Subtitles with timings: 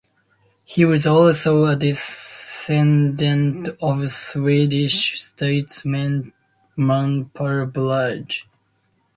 [0.63, 6.33] He was also a descendant of Swedish statesman
[6.75, 8.43] Per Brahe.